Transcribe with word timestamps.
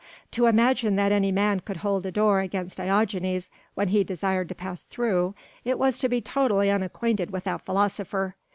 To 0.31 0.47
imagine 0.47 0.95
that 0.95 1.11
any 1.11 1.31
man 1.31 1.59
could 1.59 1.77
hold 1.77 2.07
a 2.07 2.11
door 2.11 2.39
against 2.39 2.77
Diogenes 2.77 3.51
when 3.75 3.89
he 3.89 4.03
desired 4.03 4.49
to 4.49 4.55
pass 4.55 4.81
through 4.81 5.35
it 5.63 5.77
was 5.77 5.99
to 5.99 6.09
be 6.09 6.21
totally 6.21 6.71
unacquainted 6.71 7.29
with 7.29 7.43
that 7.43 7.61
philosopher. 7.67 8.35